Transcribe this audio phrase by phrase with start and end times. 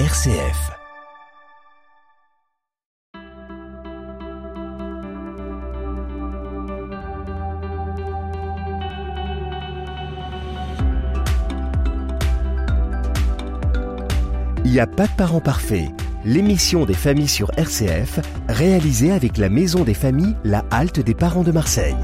[0.00, 0.72] RCF.
[14.64, 15.86] Il n'y a pas de parents parfaits.
[16.24, 18.18] L'émission des familles sur RCF,
[18.48, 21.94] réalisée avec la Maison des familles La Halte des parents de Marseille.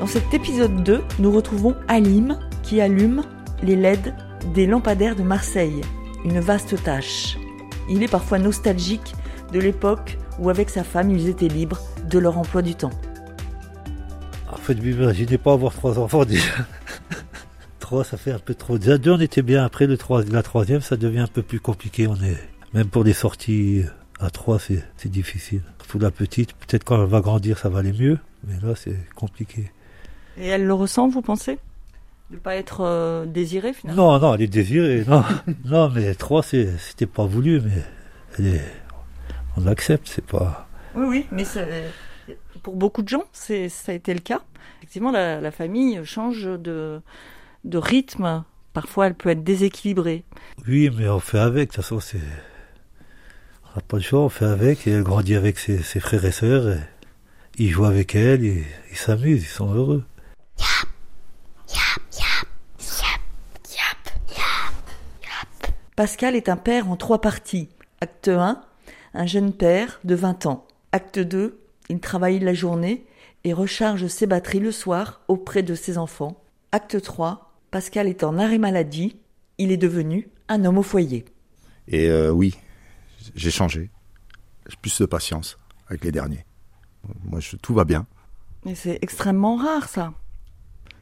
[0.00, 3.22] Dans cet épisode 2, nous retrouvons Alim qui allume
[3.62, 4.12] les LED
[4.52, 5.80] des lampadaires de Marseille.
[6.24, 7.38] Une vaste tâche.
[7.88, 9.14] Il est parfois nostalgique
[9.52, 12.90] de l'époque où avec sa femme ils étaient libres de leur emploi du temps.
[14.50, 16.52] En fait, vous imaginez pas avoir trois enfants déjà.
[17.80, 18.78] trois, ça fait un peu trop.
[18.78, 19.64] Déjà deux, on était bien.
[19.64, 22.06] Après le trois, la troisième, ça devient un peu plus compliqué.
[22.06, 22.36] On est
[22.74, 23.84] même pour des sorties
[24.20, 25.62] à trois, c'est, c'est difficile.
[25.88, 28.18] Pour la petite, peut-être quand elle va grandir, ça va aller mieux.
[28.44, 29.70] Mais là, c'est compliqué.
[30.38, 31.58] Et elle le ressent, vous pensez?
[32.30, 35.04] De pas être euh, désirée finalement Non, non, elle est désirée.
[35.06, 35.24] Non,
[35.64, 37.82] non mais trois, c'était pas voulu, mais
[38.38, 38.64] elle est,
[39.56, 40.08] on l'accepte.
[40.08, 40.68] C'est pas.
[40.94, 41.90] Oui, oui, mais c'est-
[42.62, 44.40] pour beaucoup de gens, c'est, ça a été le cas.
[44.78, 47.00] Effectivement, la, la famille change de,
[47.64, 48.42] de rythme.
[48.72, 50.24] Parfois, elle peut être déséquilibrée.
[50.66, 51.70] Oui, mais on fait avec.
[51.70, 52.18] De toute façon, c'est.
[53.64, 54.86] On n'a pas le choix, on fait avec.
[54.86, 56.68] Et elle grandit avec ses, ses frères et sœurs.
[56.68, 56.80] et
[57.58, 60.04] ils jouent avec elle, ils ils s'amusent, ils sont heureux.
[65.96, 67.70] Pascal est un père en trois parties.
[68.02, 68.62] Acte 1,
[69.14, 70.66] un jeune père de 20 ans.
[70.92, 73.06] Acte 2, il travaille la journée
[73.44, 76.38] et recharge ses batteries le soir auprès de ses enfants.
[76.70, 79.16] Acte 3, Pascal est en arrêt maladie.
[79.56, 81.24] Il est devenu un homme au foyer.
[81.88, 82.54] Et euh, oui,
[83.34, 83.90] j'ai changé.
[84.68, 86.44] J'ai plus de patience avec les derniers.
[87.24, 88.06] Moi, je, tout va bien.
[88.66, 90.12] Et c'est extrêmement rare ça.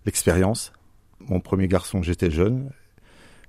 [0.04, 0.72] L'expérience.
[1.20, 2.70] Mon premier garçon, j'étais jeune.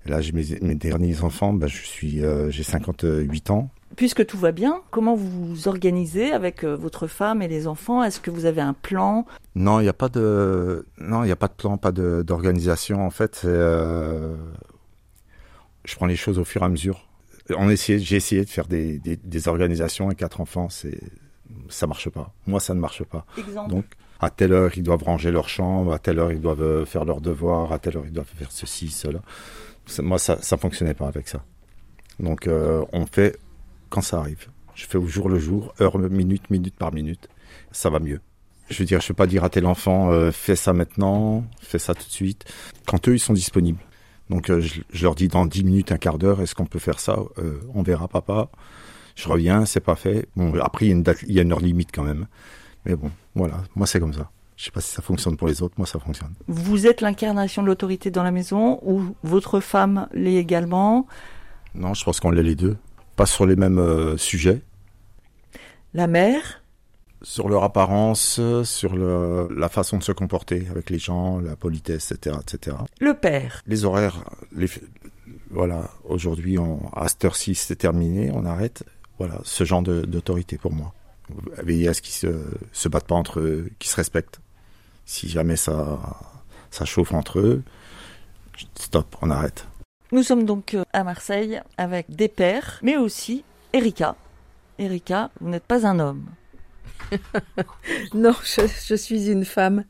[0.05, 1.51] Et là, j'ai mes, mes derniers enfants.
[1.53, 3.69] Ben, je suis, euh, j'ai 58 ans.
[3.95, 8.03] Puisque tout va bien, comment vous vous organisez avec euh, votre femme et les enfants?
[8.03, 9.25] Est-ce que vous avez un plan?
[9.55, 12.23] Non, il n'y a pas de, non, il y a pas de plan, pas de-
[12.25, 13.05] d'organisation.
[13.05, 14.35] En fait, euh,
[15.85, 17.07] je prends les choses au fur et à mesure.
[17.55, 20.99] On j'ai essayé de faire des, des, des organisations et quatre enfants, c'est,
[21.69, 22.33] ça marche pas.
[22.47, 23.25] Moi, ça ne marche pas.
[23.37, 23.69] Exemple.
[23.69, 23.85] Donc,
[24.19, 27.05] à telle heure, ils doivent ranger leur chambre, à telle heure, ils doivent euh, faire
[27.05, 29.19] leurs devoirs, à telle heure, ils doivent faire ceci, cela.
[29.99, 31.43] Moi, ça ça fonctionnait pas avec ça.
[32.19, 33.37] Donc, euh, on fait
[33.89, 34.47] quand ça arrive.
[34.73, 37.29] Je fais au jour le jour, heure, minute, minute par minute.
[37.71, 38.21] Ça va mieux.
[38.69, 41.45] Je veux dire, je ne peux pas dire à tel enfant, euh, fais ça maintenant,
[41.61, 42.45] fais ça tout de suite.
[42.85, 43.79] Quand eux, ils sont disponibles.
[44.29, 46.79] Donc, euh, je, je leur dis dans 10 minutes, un quart d'heure, est-ce qu'on peut
[46.79, 47.19] faire ça?
[47.73, 48.49] On verra, papa.
[49.15, 50.27] Je reviens, c'est pas fait.
[50.35, 52.27] Bon, après, il y a une date, il y a une heure limite quand même.
[52.85, 54.29] Mais bon, voilà, moi c'est comme ça.
[54.57, 56.33] Je sais pas si ça fonctionne pour les autres, moi ça fonctionne.
[56.47, 61.07] Vous êtes l'incarnation de l'autorité dans la maison ou votre femme l'est également?
[61.73, 62.77] Non, je pense qu'on l'est les deux.
[63.15, 64.61] Pas sur les mêmes euh, sujets,
[65.93, 66.61] La mère?
[67.21, 72.11] Sur leur apparence, sur le- la façon de se comporter avec les gens, la politesse,
[72.11, 72.77] etc., etc.
[72.99, 73.61] Le père?
[73.65, 74.23] Les horaires,
[74.55, 74.67] les,
[75.49, 78.83] voilà, aujourd'hui, on- à cette heure-ci, c'est terminé, on arrête.
[79.17, 80.93] Voilà, ce genre de- d'autorité pour moi.
[81.63, 82.27] Veiller à ce qu'ils se,
[82.71, 84.39] se battent pas entre eux, qu'ils se respectent.
[85.05, 85.99] Si jamais ça,
[86.71, 87.63] ça chauffe entre eux,
[88.77, 89.67] stop, on arrête.
[90.11, 93.43] Nous sommes donc euh, à Marseille avec des pères, mais aussi
[93.73, 94.15] Erika.
[94.77, 96.25] Erika, vous n'êtes pas un homme.
[98.13, 99.85] Non, je, je suis une femme,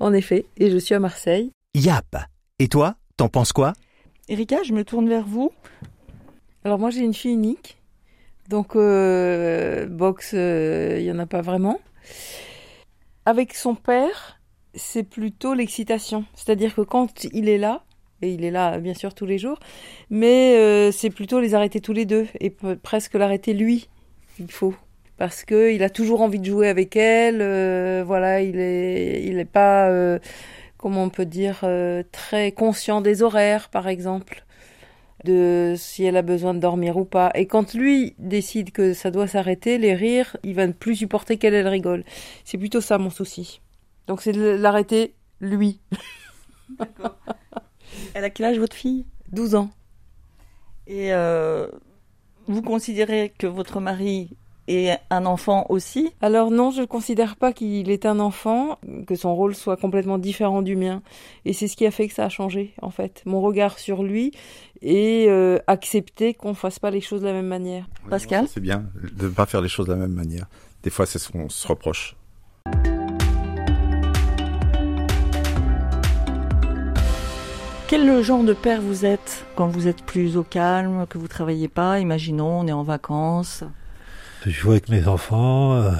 [0.00, 1.50] en effet, et je suis à Marseille.
[1.74, 2.16] Yap.
[2.58, 3.72] Et toi, t'en penses quoi?
[4.28, 5.50] Erika, je me tourne vers vous.
[6.64, 7.76] Alors moi j'ai une fille unique,
[8.48, 11.80] donc euh, boxe, euh, il y en a pas vraiment.
[13.26, 14.40] Avec son père,
[14.74, 17.84] c'est plutôt l'excitation, c'est-à-dire que quand il est là,
[18.22, 19.58] et il est là bien sûr tous les jours,
[20.10, 23.88] mais euh, c'est plutôt les arrêter tous les deux et presque l'arrêter lui.
[24.38, 24.74] Il faut
[25.16, 27.40] parce que il a toujours envie de jouer avec elle.
[27.40, 30.18] euh, voilà, il est, il est pas, euh,
[30.76, 34.43] comment on peut dire, euh, très conscient des horaires, par exemple,
[35.24, 37.30] de si elle a besoin de dormir ou pas.
[37.34, 41.38] Et quand lui décide que ça doit s'arrêter, les rires, il va ne plus supporter
[41.38, 42.04] qu'elle elle rigole.
[42.44, 43.60] C'est plutôt ça mon souci.
[44.06, 45.80] Donc c'est de l'arrêter lui,
[48.14, 49.06] Elle a quel âge votre fille?
[49.32, 49.70] 12 ans.
[50.86, 51.68] Et euh,
[52.46, 54.36] vous considérez que votre mari
[54.68, 59.14] est un enfant aussi Alors non, je ne considère pas qu'il est un enfant, que
[59.14, 61.02] son rôle soit complètement différent du mien.
[61.44, 63.22] Et c'est ce qui a fait que ça a changé, en fait.
[63.26, 64.32] Mon regard sur lui
[64.82, 67.86] et euh, accepter qu'on ne fasse pas les choses de la même manière.
[68.10, 68.84] Pascal C'est bien
[69.16, 70.46] de ne pas faire les choses de la même manière.
[70.82, 72.16] Des fois, c'est ce qu'on se reproche.
[77.86, 81.68] Quel genre de père vous êtes quand vous êtes plus au calme, que vous travaillez
[81.68, 82.00] pas?
[82.00, 83.62] Imaginons, on est en vacances.
[84.44, 85.90] Je joue avec mes enfants, euh,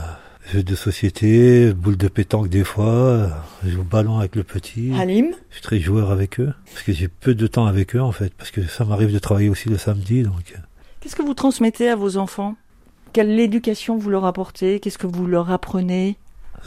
[0.53, 3.29] jeux de société, boule de pétanque des fois, euh,
[3.65, 4.93] je joue au ballon avec le petit.
[4.99, 8.01] Halim Je suis très joueur avec eux, parce que j'ai peu de temps avec eux
[8.03, 10.59] en fait, parce que ça m'arrive de travailler aussi le samedi, donc euh,
[11.01, 12.57] Qu'est-ce que vous transmettez à vos enfants?
[13.15, 14.81] Quelle éducation vous leur apportez?
[14.81, 16.17] Qu'est-ce que vous leur apprenez?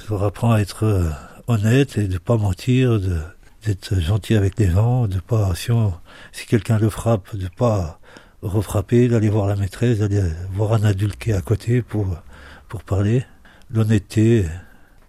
[0.04, 1.10] Je leur apprends à être euh,
[1.48, 3.18] honnête et de pas mentir, de
[3.66, 5.94] d'être gentil avec les gens, de pas si, on-
[6.32, 8.00] si quelqu'un le frappe, de pas
[8.42, 12.08] refrapper, d'aller voir la maîtresse, d'aller voir un adulte qui est à côté pour
[12.70, 13.26] pour parler,
[13.70, 14.46] l'honnêteté.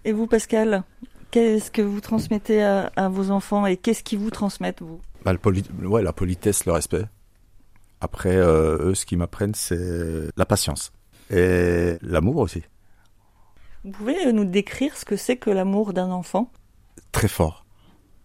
[0.05, 0.83] Et vous, Pascal
[1.31, 4.99] Qu'est-ce que vous transmettez à, à vos enfants et qu'est-ce qu'ils vous transmettent, vous?
[5.23, 7.03] Bah, le poli- ouais, la politesse, le respect.
[8.01, 10.91] Après, euh, eux, ce qu'ils m'apprennent, c'est la patience.
[11.29, 12.63] Et l'amour aussi.
[13.83, 16.51] Vous pouvez nous décrire ce que c'est que l'amour d'un enfant?
[17.11, 17.65] Très fort.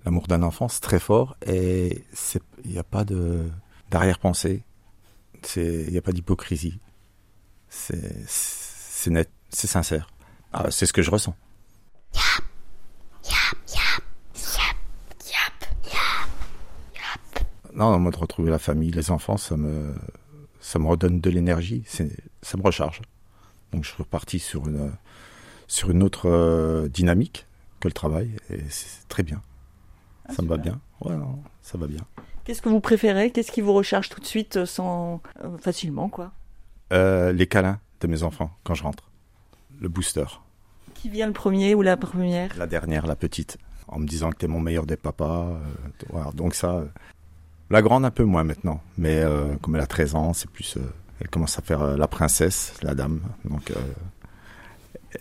[0.07, 1.37] L'amour d'un enfant, c'est très fort.
[1.47, 3.43] Et c'est- il n'y a pas de
[3.91, 4.63] d'arrière-pensée.
[5.57, 6.81] Il n'y a pas d'hypocrisie.
[7.69, 10.09] C'est net, c'est sincère.
[10.53, 11.37] Ah, c'est ce que je ressens.
[17.75, 19.95] Non, moi de retrouver la famille, les enfants, ça me,
[20.61, 23.03] ça me redonne de l'énergie, ça me recharge.
[23.73, 24.93] Donc je suis reparti sur une,
[25.67, 27.47] sur une autre euh, dynamique
[27.81, 29.43] que le travail, et c'est très bien.
[30.31, 30.81] Ça me va bien.
[31.01, 32.01] Ouais, non, ça va bien.
[32.45, 33.31] Qu'est-ce que vous préférez?
[33.31, 36.33] Qu'est-ce qui vous recharge tout de suite euh, sans euh, facilement quoi?
[36.93, 39.11] Euh, les câlins de mes enfants quand je rentre.
[39.81, 40.27] Le booster.
[40.95, 42.57] Qui vient le premier ou la première?
[42.57, 43.57] La dernière, la petite.
[43.89, 45.47] En me disant que t'es mon meilleur des papas.
[45.47, 45.59] euh,
[46.11, 46.31] voilà.
[46.33, 46.85] Donc ça,
[47.71, 48.81] la grande un peu moins maintenant.
[48.99, 49.23] Mais
[49.63, 50.79] comme elle a 13 ans, c'est plus...
[51.21, 53.21] elle commence à faire la princesse, la dame.
[53.45, 53.73] Donc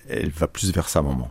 [0.08, 1.30] elle va plus vers sa maman.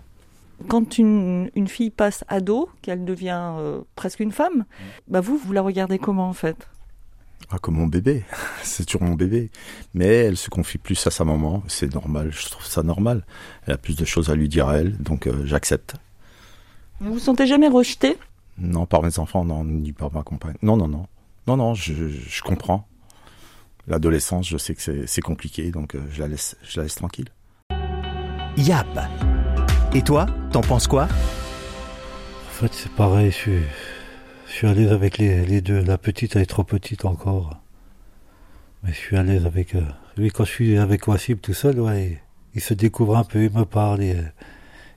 [0.69, 4.65] Quand une, une fille passe ado, qu'elle devient euh, presque une femme,
[5.09, 6.69] bah vous, vous la regardez comment en fait?
[7.51, 8.25] Ah, comme mon bébé.
[8.63, 9.51] c'est toujours mon bébé.
[9.95, 11.63] Mais elle se confie plus à sa maman.
[11.69, 12.31] C'est normal.
[12.33, 13.25] Je trouve ça normal.
[13.67, 14.97] Elle a plus de choses à lui dire à elle.
[14.99, 15.95] Donc euh, j'accepte.
[17.01, 18.17] Vous vous sentez jamais rejeté
[18.59, 20.57] Non, par mes enfants, non, ni par ma compagne.
[20.63, 21.07] Non, non, non.
[21.47, 22.87] Non, non, je, je comprends.
[23.89, 27.29] L'adolescence, je sais que c'est- compliqué, donc euh, je la laisse, je la laisse tranquille.
[28.57, 28.87] Yap.
[29.95, 31.05] Et toi, t'en penses quoi?
[31.05, 33.59] En fait, c'est pareil, je suis,
[34.47, 35.83] je suis à l'aise avec les, les deux.
[35.83, 37.61] La petite, elle est trop petite encore.
[38.83, 39.75] Mais je suis à l'aise avec...
[39.75, 39.83] euh,
[40.17, 42.19] lui, quand je suis avec Wassim tout seul, ouais, il,
[42.55, 44.23] il se découvre un peu, il me parle, et, euh,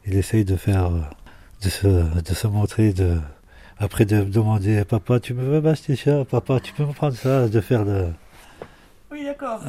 [0.06, 0.86] il essaye de faire...
[0.86, 1.02] euh,
[1.62, 3.18] de se, de se montrer, de...
[3.78, 6.24] Après de me demander, papa, tu me veux m'acheter ça?
[6.24, 7.50] Papa, tu peux me prendre ça?
[7.50, 8.08] De faire le...
[9.12, 9.60] Oui, d'accord.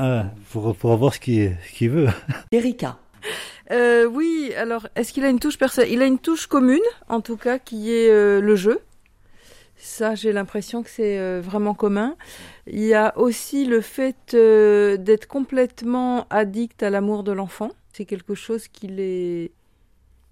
[0.52, 2.08] Pour, pour avoir ce qu'il ce qu'il veut.
[2.52, 2.98] Erika.
[3.70, 6.78] Euh, oui, alors est-ce qu'il a une touche personnelle Il a une touche commune,
[7.08, 8.80] en tout cas, qui est euh, le jeu.
[9.76, 12.16] Ça, j'ai l'impression que c'est euh, vraiment commun.
[12.66, 17.70] Il y a aussi le fait d'être complètement addict à l'amour de l'enfant.
[17.92, 19.52] C'est quelque chose qu'il est...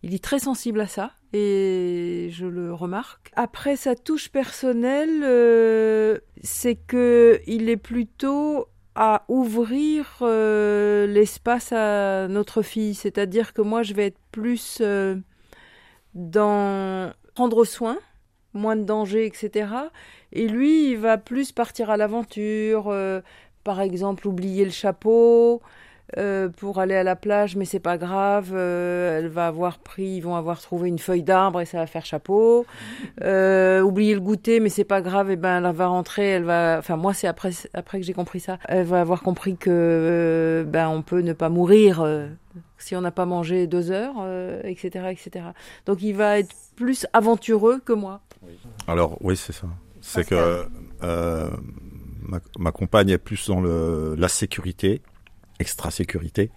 [0.03, 3.33] Il est très sensible à ça et je le remarque.
[3.37, 12.63] Après sa touche personnelle, c'est que il est plutôt à ouvrir euh, l'espace à notre
[12.63, 12.95] fille.
[12.95, 15.17] C'est-à-dire que moi, je vais être plus euh,
[16.15, 17.99] dans prendre soin,
[18.53, 19.69] moins de danger, etc.
[20.33, 23.21] Et lui, il va plus partir à l'aventure, euh,
[23.65, 25.61] par exemple, oublier le chapeau.
[26.19, 28.51] Euh, pour aller à la plage, mais c'est pas grave.
[28.53, 31.87] euh, elle va avoir pris, ils vont avoir trouvé une feuille d'arbre et ça va
[31.87, 32.67] faire chapeau.
[33.23, 35.31] Euh, oublier le goûter, mais c'est pas grave.
[35.31, 36.77] Et ben, elle va rentrer, elle va.
[36.79, 38.59] Enfin, moi, c'est après après que j'ai compris ça.
[38.69, 42.29] Elle va avoir compris que euh, ben on peut ne pas mourir euh,
[42.79, 45.47] si on n'a pas mangé deux heures, euh, etc., etc.
[45.87, 48.21] Donc, il va être plus aventureux que moi.
[48.87, 49.67] Alors, oui, c'est ça.
[50.01, 50.67] C'est que
[51.03, 51.51] euh,
[52.23, 55.01] ma, ma compagne est plus dans le, la sécurité,
[55.59, 56.51] extra-sécurité.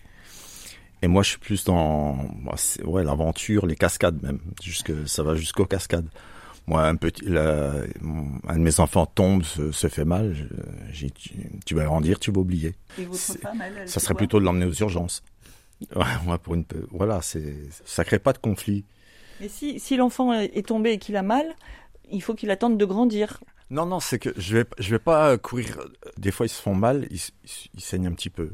[1.02, 4.40] Et moi, je suis plus dans bah, c'est- ouais, l'aventure, les cascades même.
[4.64, 6.08] Jusque, ça va jusqu'aux cascades.
[6.66, 7.74] Moi, un, petit, la-
[8.48, 10.36] un de mes enfants tombe, se, se fait mal.
[10.92, 11.32] je- tu,
[11.66, 12.76] tu vas grandir, tu vas oublier.
[12.98, 15.24] Et votre C'est- femme, elle, elle Ça serait plutôt de l'emmener aux urgences.
[15.96, 17.54] Ouais, ouais, pour une, voilà, c'est,
[17.86, 18.84] ça crée pas de conflit.
[19.40, 21.46] Mais si, si l'enfant est est tombé et qu'il a mal,
[22.12, 23.40] il faut qu'il attende de grandir.
[23.70, 25.78] Non, non, c'est que je vais, je vais pas courir.
[26.18, 27.20] Des fois, ils se font mal, ils,
[27.74, 28.52] ils- saignent un petit peu.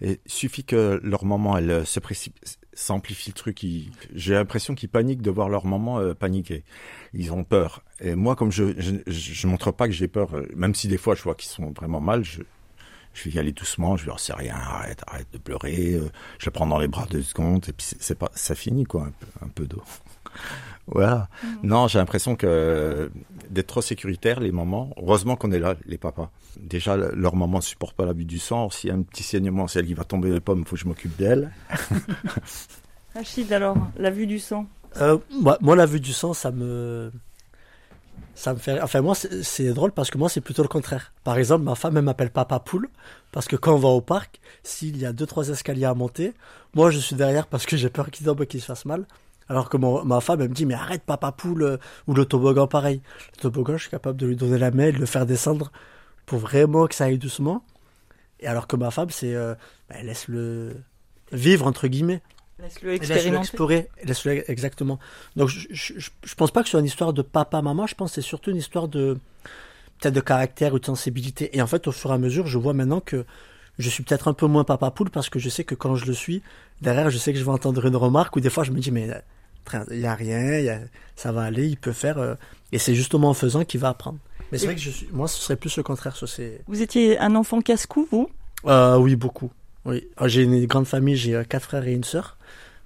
[0.00, 3.66] Et suffit que leur maman, elle euh, se précipite, s'amplifie le truc.
[4.14, 6.62] J'ai l'impression qu'ils paniquent de voir leur maman euh, paniquer.
[7.12, 7.82] Ils ont peur.
[8.00, 10.98] Et moi, comme je, je, je, montre pas que j'ai peur, euh, même si des
[10.98, 12.42] fois je vois qu'ils sont vraiment mal, je,
[13.14, 13.96] je vais y aller doucement.
[13.96, 16.00] Je leur c'est rien, arrête, arrête de pleurer.
[16.38, 19.08] je le prends dans les bras deux secondes et puis c'est pas, ça finit quoi,
[19.40, 19.82] un peu d'eau.
[20.94, 21.28] Voilà.
[21.62, 23.10] Non, j'ai l'impression que
[23.50, 26.30] d'être trop sécuritaire, les mamans, heureusement qu'on est là, les papas.
[26.60, 28.68] Déjà, leur maman ne supporte pas la vue du sang.
[28.70, 30.76] S'il y a un petit saignement, si elle y va tomber les pommes, il faut
[30.76, 31.50] que je m'occupe d'elle.
[33.14, 34.66] Rachid, alors, la vue du sang
[34.98, 37.10] Euh, moi, moi, la vue du sang, ça me.
[38.34, 38.80] Ça me fait.
[38.80, 41.12] Enfin, moi, c'est c'est drôle parce que moi, c'est plutôt le contraire.
[41.24, 42.88] Par exemple, ma femme, elle m'appelle Papa Poule
[43.30, 46.32] parce que quand on va au parc, s'il y a deux, trois escaliers à monter,
[46.74, 49.06] moi, je suis derrière parce que j'ai peur qu'il tombe et qu'il se fasse mal.
[49.48, 52.24] Alors que mon- ma femme, elle me dit, mais arrête, Papa Poule, euh, ou le
[52.24, 53.02] toboggan, pareil.
[53.36, 55.72] Le toboggan, je suis capable de lui donner la main et de le faire descendre
[56.26, 57.64] pour vraiment que ça aille doucement.
[58.40, 59.34] Et alors que ma femme, c'est.
[59.34, 59.54] euh,
[59.88, 60.74] bah, elle laisse le.
[61.32, 62.22] vivre, entre guillemets.
[62.58, 63.42] Laisse-le Et Laisse-le expérimenter.
[63.48, 64.98] explorer, laisse-le exactement.
[65.36, 67.94] Donc je, je, je- je pense pas que ce soit une histoire de papa-maman, je
[67.96, 69.18] pense que c'est surtout une histoire de
[70.00, 71.56] peut-être de caractère ou de sensibilité.
[71.56, 73.24] Et en fait, au fur et à mesure, je vois maintenant que
[73.78, 76.06] je suis peut-être un peu moins papa poule parce que je sais que quand je
[76.06, 76.42] le suis,
[76.80, 78.90] derrière, je sais que je vais entendre une remarque ou des fois je me dis
[78.90, 79.08] mais
[79.90, 80.80] il y a rien, il y a-
[81.16, 82.18] ça va aller, il peut faire.
[82.18, 82.34] euh,
[82.72, 84.18] et c'est justement en faisant qu'il va apprendre.
[84.50, 86.16] Mais c'est vrai que je suis, moi, ce serait plus le contraire.
[86.16, 88.28] Ça, c'est Vous étiez un enfant casse-cou, vous?
[88.66, 89.50] Euh, oui, beaucoup.
[89.84, 90.06] Oui.
[90.20, 92.36] Euh, J'ai une grande famille, j'ai euh, quatre frères et une sœur.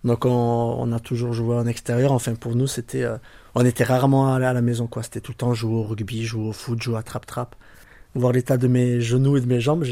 [0.05, 2.13] Donc on, on a toujours joué en extérieur.
[2.13, 3.17] Enfin pour nous c'était, euh,
[3.57, 5.03] on était rarement allé à la maison quoi.
[5.03, 7.57] C'était tout le temps jouer au rugby, jouer au foot, jouer à trap trap.
[8.15, 9.85] Voir l'état de mes genoux et de mes jambes,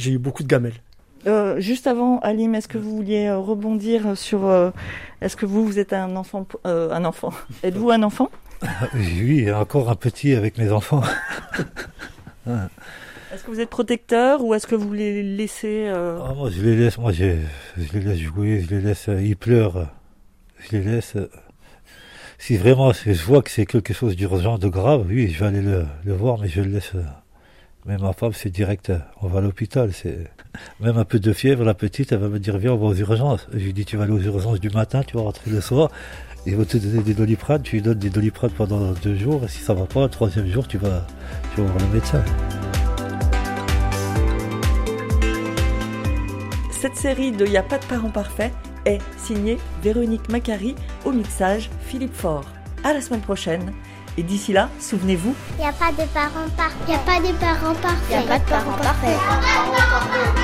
[0.00, 0.74] j'ai- eu beaucoup de gamelles.
[1.26, 4.46] Euh, juste avant, Alim, est-ce que vous vouliez euh, rebondir sur...
[4.46, 4.70] euh,
[5.20, 7.30] est-ce que vous, vous êtes un enfant euh, Un enfant?
[7.62, 8.30] Êtes-vous un enfant?
[8.94, 11.02] Oui, encore un petit avec mes enfants.
[13.32, 15.84] Est-ce que vous êtes protecteur ou est-ce que vous les laissez...
[15.86, 17.36] euh, Ah, moi, je les laisse, moi, je,
[17.78, 19.86] je les laisse jouer, je les laisse, euh, ils pleurent,
[20.58, 21.16] je les laisse.
[22.38, 25.62] si vraiment je vois que c'est quelque chose d'urgent, de grave, oui, je vais aller
[25.62, 26.92] le, le voir, mais je le laisse.
[27.86, 29.90] Mais ma femme, c'est direct, euh, on va à l'hôpital.
[30.80, 32.94] Même un peu de fièvre, la petite, elle va me dire viens, on va aux
[32.94, 33.46] urgences.
[33.52, 35.90] Je lui dis tu vas aller aux urgences du matin, tu vas rentrer le soir.
[36.46, 39.48] Ils vont te donner des doliprane, tu lui donnes des doliprane pendant deux jours, et
[39.48, 41.06] si ça va pas, le troisième jour, tu vas,
[41.56, 42.22] voir le médecin.
[46.70, 48.52] Cette série de Y a pas de parents parfaits
[48.86, 52.46] est signée Véronique Macari au mixage Philippe Faure.
[52.84, 53.72] À la semaine prochaine
[54.16, 56.76] et d'ici là, souvenez-vous, Il n'y a pas de parents parfaits.
[56.86, 58.10] Il n'y a pas de parents parfaits.
[58.10, 60.39] Y a pas de parents parfaits.